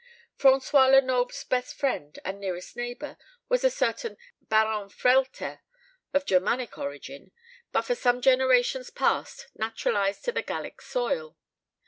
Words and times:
François 0.35 0.89
Lenoble's 0.89 1.43
best 1.43 1.75
friend 1.75 2.17
and 2.25 2.39
nearest 2.39 2.75
neighbour 2.75 3.17
was 3.49 3.63
a 3.63 3.69
certain 3.69 4.17
Baron 4.49 4.89
Frehlter, 4.89 5.59
of 6.11 6.25
Germanic 6.25 6.75
origin, 6.75 7.31
but 7.71 7.83
for 7.83 7.93
some 7.93 8.19
generations 8.19 8.89
past 8.89 9.49
naturalised 9.53 10.25
to 10.25 10.31
the 10.31 10.41
Gallic 10.41 10.81
soil. 10.81 11.37